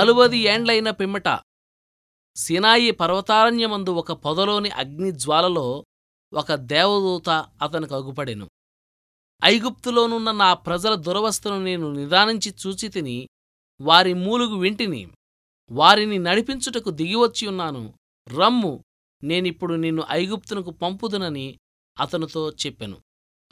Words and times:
నలువది 0.00 0.38
ఏండ్లైన 0.38 0.90
పిమ్మట 0.90 1.40
సినాయి 2.36 2.90
పర్వతారణ్యమందు 2.90 3.90
ఒక 3.90 4.12
పొదలోని 4.12 4.70
అగ్నిజ్వాలలో 4.70 5.84
ఒక 6.32 6.52
దేవదూత 6.52 7.28
అతనికి 7.62 7.94
అగుపడెను. 7.94 8.48
ఐగుప్తులోనున్న 9.44 10.30
నా 10.30 10.54
ప్రజల 10.54 10.94
దురవస్థను 10.94 11.64
నేను 11.64 11.92
నిదానించి 11.92 12.54
చూచి 12.66 12.88
తిని 12.88 13.28
వారి 13.80 14.14
మూలుగు 14.14 14.56
వింటిని 14.56 15.08
వారిని 15.70 16.18
నడిపించుటకు 16.18 16.90
దిగివచ్చి 16.90 17.48
ఉన్నాను. 17.48 17.94
రమ్ము 18.28 18.84
నేనిప్పుడు 19.22 19.74
నిన్ను 19.74 20.04
ఐగుప్తునకు 20.10 20.70
పంపుదునని 20.70 21.58
అతనితో 22.00 22.50
చెప్పెను. 22.50 23.00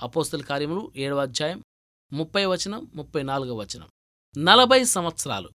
అపోస్తల 0.02 0.42
కార్యములు 0.42 0.92
ఏడవ 0.96 1.22
అధ్యాయం 1.22 1.62
ముప్పై 2.12 2.44
వచనం 2.44 2.90
ముప్పై 2.94 3.22
నాలుగవ 3.22 3.56
వచనం. 3.56 3.88
నలభై 4.38 4.84
సంవత్సరాలు. 4.84 5.50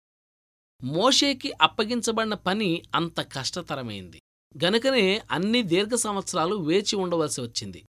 మోషేకి 0.82 1.54
అప్పగించబడిన 1.62 2.34
పని 2.34 2.84
అంత 2.96 3.22
కష్టతరమైంది. 3.34 4.22
గనుకనే 4.64 5.22
అన్ని 5.32 5.64
దీర్ఘ 5.64 5.94
సంవత్సరాలు 5.94 6.56
వేచి 6.56 6.96
ఉండవలసి 6.96 7.42
వచ్చింది. 7.42 7.86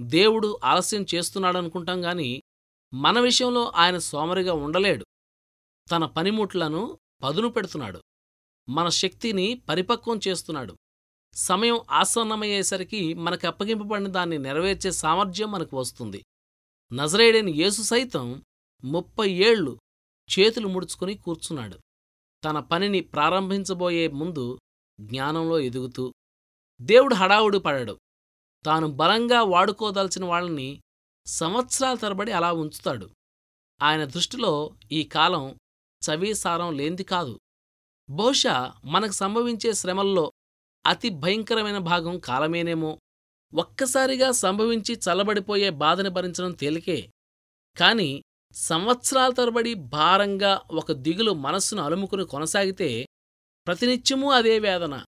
దేవుడు 0.00 0.58
ఆలస్యం 0.64 1.06
చేస్తున్నాడనుకుంటాం 1.14 2.04
గాని 2.04 2.42
మన 2.94 3.20
విషయంలో 3.20 3.72
ఆయన 3.76 3.98
సోమరిగా 3.98 4.52
ఉండలేడు. 4.52 5.06
తన 5.90 6.04
పనిముట్లను 6.04 6.98
పదును 7.22 7.48
పెడుతున్నాడు. 7.48 8.02
మన 8.68 8.88
శక్తిని 8.88 9.62
పరిపక్వం 9.68 10.20
చేస్తున్నాడు. 10.28 10.76
సమయం 11.34 11.80
ఆసన్నమయ్యేసరికి 11.90 13.14
మనకు 13.14 13.46
అప్పగింపబడిన 13.46 14.08
దాన్ని 14.08 14.38
నెరవేర్చే 14.38 14.90
సామర్థ్యం 14.90 15.50
మనకు 15.50 15.76
వస్తుంది. 15.76 16.24
నజరేడైన 16.92 17.48
యేసు 17.48 17.82
సైతం 17.82 18.44
ముప్పై 18.84 19.30
ఏళ్ళు 19.30 19.78
చేతులు 20.38 20.68
ముడుచుకుని 20.68 21.14
కూర్చున్నాడు. 21.14 21.78
తన 22.44 22.60
పనిని 22.60 23.00
ప్రారంభించబోయే 23.00 24.08
ముందు 24.08 24.58
జ్ఞానంలో 25.00 25.60
ఎదుగుతూ 25.60 26.12
దేవుడు 26.82 27.14
హడావుడి 27.14 27.58
పడడు. 27.58 27.98
తాను 28.66 28.86
బలంగా 28.88 29.42
వాడుకోదలచిన 29.42 30.24
వాళ్ళని 30.24 30.80
సంవత్సరాల 31.26 31.94
తరబడి 31.94 32.32
అలా 32.32 32.52
ఉంచుతాడు. 32.52 33.10
ఆయన 33.82 34.04
దృష్టిలో 34.04 34.70
ఈ 34.92 35.02
కాలం 35.02 35.56
చవీసారం 36.02 36.76
లేంది 36.76 37.04
కాదు. 37.04 37.38
బహుశా 38.10 38.74
మనకు 38.84 39.12
సంభవించే 39.12 39.72
శ్రమల్లో 39.72 40.32
అతి 40.86 41.08
భయంకరమైన 41.08 41.78
భాగం 41.78 42.18
కాలమేనేమో 42.18 42.98
ఒక్కసారిగా 43.54 44.30
సంభవించి 44.32 44.94
చల్లబడిపోయే 44.94 45.70
బాధని 45.70 46.08
భరించడం 46.08 46.52
తేలికే. 46.52 47.10
కాని 47.76 48.22
సంవత్సరాల 48.54 49.32
తరబడి 49.32 49.74
భారంగా 49.74 50.62
ఒక 50.70 50.92
దిగులు 50.92 51.32
మనస్సును 51.32 51.82
అలుముకుని 51.82 52.24
కొనసాగితే 52.24 53.06
ప్రతినిత్యమూ 53.66 54.30
అదే 54.30 54.58
వేదన 54.58 55.04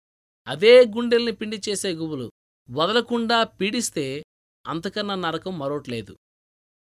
అదే 0.47 0.87
గుండెల్ని 0.87 1.33
పిండి 1.33 1.63
చేసే 1.69 1.93
గుబులు 1.93 2.31
వదలకుండా 2.70 3.45
పీడిస్తే 3.45 4.23
అంతకన్నా 4.67 5.15
నరకం 5.15 5.59
మరోట్లేదు 5.59 6.17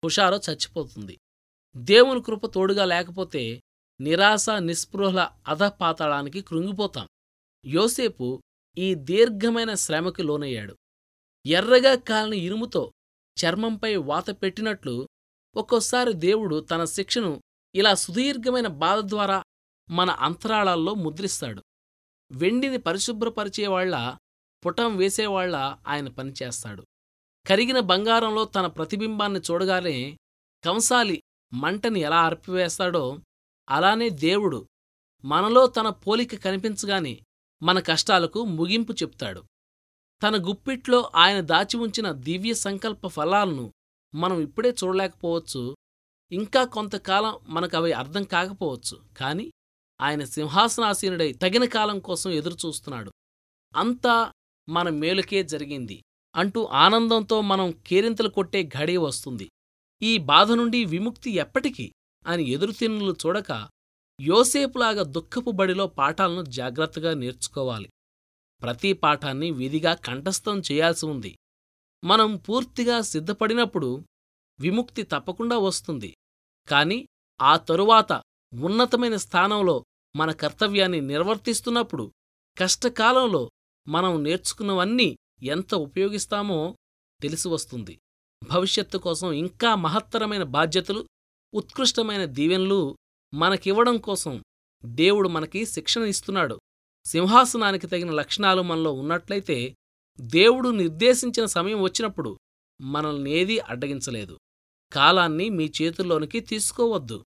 హుషారో 0.04 0.36
చచ్చిపోతుంది. 0.36 1.18
దేవుని 1.76 2.22
కృప 2.22 2.46
తోడుగా 2.46 2.84
లేకపోతే 2.84 3.60
నిరాశ 4.00 4.50
నిస్పృహల 4.50 5.30
అధపాతాళానికి 5.48 6.40
కృంగిపోతాం. 6.40 7.08
యోసేపు 7.66 8.42
ఈ 8.78 8.94
దీర్ఘమైన 8.94 9.74
శ్రమకి 9.74 10.22
లోనయ్యాడు. 10.22 10.76
ఎర్రగా 11.46 11.94
కాలిన 11.94 12.34
ఇనుముతో 12.34 12.92
చర్మంపై 13.44 13.96
వాత 13.96 14.30
పెట్టినట్లు 14.30 15.08
ఒక్కోసారి 15.56 16.12
దేవుడు 16.12 16.60
తన 16.60 16.84
శిక్షను 16.84 17.42
ఇలా 17.74 17.94
సుదీర్ఘమైన 17.94 18.66
బాధ 18.66 18.98
ద్వారా 19.04 19.44
మన 19.90 20.10
అంతరాళాల్లో 20.10 20.94
ముద్రిస్తాడు. 20.94 21.62
వెండిని 22.32 22.78
పరిశుభ్రపరిచేవాళ్ళ 22.78 24.16
పుటం 24.66 24.96
వేసేవాళ్ళ 24.96 25.76
ఆయన 25.88 26.08
పనిచేస్తాడు 26.08 26.86
కరిగిన 27.46 27.80
బంగారంలో 27.80 28.44
తన 28.44 28.66
ప్రతిబింబాన్ని 28.66 29.40
చూడగానే 29.40 30.18
కంసాలి 30.64 31.22
మంటని 31.52 32.00
ఎలా 32.00 32.20
అర్పివేస్తాడో 32.20 33.18
అలానే 33.70 34.10
దేవుడు 34.10 34.68
మనలో 35.24 35.66
తన 35.66 35.88
పోలిక 35.88 36.34
కనిపించగానే 36.44 37.20
మన 37.62 37.80
కష్టాలకు 37.80 38.44
ముగింపు 38.44 38.92
చెప్తాడు. 38.92 39.44
తన 40.22 40.48
గుప్పిట్లో 40.48 41.10
ఆయన 41.16 41.40
దాచి 41.40 41.76
ఉంచిన 41.76 42.12
దివ్య 42.12 42.54
సంకల్ప 42.54 43.06
ఫలాలను 43.06 43.72
మనం 44.14 44.40
ఇప్పుడే 44.40 44.70
చూడలేకపోవచ్చు. 44.70 45.76
ఇంకా 46.32 46.64
కొంతకాలం 46.64 47.38
మనకవి 47.46 47.92
అర్థం 47.92 48.24
కాకపోవచ్చు. 48.24 49.02
కాని 49.16 49.52
ఆయన 50.00 50.24
సింహాసనాసీనుడై 50.24 51.32
తగిన 51.32 51.64
కాలం 51.64 52.00
కోసం 52.00 52.30
ఎదురుచూస్తున్నాడు. 52.30 53.12
అంతా 53.76 54.32
మన 54.68 54.88
మేలుకే 54.88 55.42
జరిగింది. 55.42 56.02
అంటూ 56.36 56.64
ఆనందంతో 56.64 57.40
మనం 57.40 57.72
కేరింతలు 57.72 58.28
కొట్టే 58.28 58.62
ఘడి 58.62 58.96
వస్తుంది. 58.96 59.50
ఈ 60.02 60.18
బాధ 60.18 60.52
నుండి 60.52 60.84
విముక్తి 60.84 61.30
ఎప్పటికి? 61.30 61.92
అని 62.26 62.48
ఎదురుతిన్నులు 62.48 63.16
చూడక 63.26 63.68
యోసేపులాగా 64.20 65.02
దుఃఖపు 65.02 65.50
బడిలో 65.50 65.86
పాఠాలను 65.86 66.44
జాగ్రత్తగా 66.44 67.14
నేర్చుకోవాలి. 67.14 67.88
ప్రతి 68.62 68.92
పాఠాన్ని 68.92 69.50
విధిగా 69.50 69.94
కంఠస్థం 69.94 70.60
చేయాల్సి 70.60 71.06
ఉంది. 71.06 71.36
మనం 72.04 72.36
పూర్తిగా 72.36 73.00
సిద్ధపడినప్పుడు 73.00 74.04
విముక్తి 74.58 75.02
తప్పకుండా 75.02 75.58
వస్తుంది. 75.58 76.14
కాని 76.68 77.08
ఆ 77.40 77.56
తరువాత 77.56 78.22
ఉన్నతమైన 78.54 79.16
స్థానంలో 79.16 79.84
మన 80.16 80.32
కర్తవ్యాన్ని 80.32 81.00
నిర్వర్తిస్తున్నప్పుడు 81.00 82.12
కష్టకాలంలో 82.58 83.50
మనం 83.88 84.24
నేర్చుకున్నవన్నీ 84.24 85.18
ఎంత 85.42 85.74
ఉపయోగిస్తామో 85.74 86.76
తెలిసివస్తుంది 87.22 87.98
భవిష్యత్తు 88.50 88.98
కోసం 88.98 89.32
ఇంకా 89.32 89.74
మహత్తరమైన 89.74 90.42
బాధ్యతలు 90.42 91.06
ఉత్కృష్టమైన 91.54 92.24
దీవెనలు 92.24 92.96
మనకివ్వడం 93.34 93.96
కోసం 93.98 94.42
దేవుడు 94.84 95.28
మనకి 95.28 95.66
శిక్షణ 95.66 96.02
ఇస్తున్నాడు 96.02 96.58
సింహాసనానికి 97.06 97.86
తగిన 97.86 98.10
లక్షణాలు 98.10 98.62
మనలో 98.62 98.92
ఉన్నట్లయితే 98.92 99.76
దేవుడు 100.20 100.68
నిర్దేశించిన 100.68 101.46
సమయం 101.46 101.80
వచ్చినప్పుడు 101.80 102.38
మనల్నేదీ 102.80 103.58
అడ్డగించలేదు. 103.58 104.38
కాలాన్ని 104.92 105.50
మీ 105.50 105.72
చేతుల్లోనికి 105.82 106.40
తీసుకోవద్దు. 106.40 107.24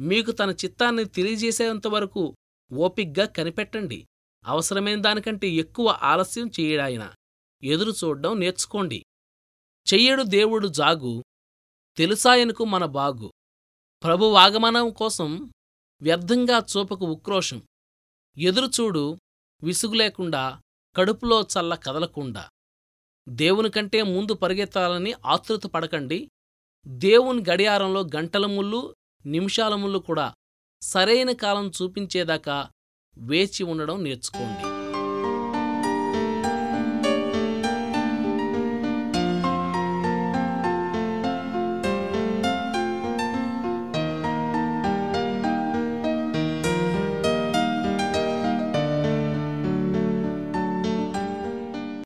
మీకు 0.00 0.30
తన 0.30 0.50
చిత్తాన్ని 0.50 1.04
తెలియజేసేంతవరకు 1.04 2.36
ఓపిగ్గా 2.72 3.26
కనిపెట్టండి. 3.26 4.06
అవసరమైన 4.44 5.00
దానికంటే 5.00 5.48
ఎక్కువ 5.48 5.98
ఆలస్యం 6.02 6.50
చేయడాయన 6.60 7.14
ఎదురు 7.62 7.90
చూడ్డం 7.90 8.40
నేర్చుకోండి. 8.40 9.04
చెయ్యడు 9.94 10.22
దేవుడు 10.22 10.68
జాగు. 10.68 11.24
తెలుసాయనకు 11.96 12.64
మన 12.64 12.84
బాగు. 12.84 13.32
ప్రభు 14.04 14.32
ఆగమనం 14.32 14.90
కోసం 14.90 15.50
వ్యర్థంగా 16.02 16.58
చూపకు 16.58 17.06
ఉక్రోషం. 17.06 17.62
ఎదురుచూడు 18.38 19.16
విసుగులేకుండా 19.62 20.62
కడుపులో 20.96 21.42
చల్ల 21.42 21.74
కదలకుండా. 21.74 22.48
దేవునికంటే 23.28 24.02
ముందు 24.02 24.34
పరిగెత్తాలని 24.34 25.14
ఆతృత 25.26 25.66
పడకండి. 25.66 26.30
దేవుని 26.86 27.44
గడియారంలో 27.50 28.00
గంటల 28.00 28.46
ముళ్ళు 28.46 28.94
నిమిషాల 29.26 29.74
ముళ్ళు 29.74 29.98
కూడా 29.98 30.34
సరైన 30.82 31.32
కాలం 31.32 31.72
చూపించేదాకా 31.82 32.70
వేచి 33.18 33.64
ఉండడం 33.64 34.04
నేర్చుకోండి. 34.04 34.75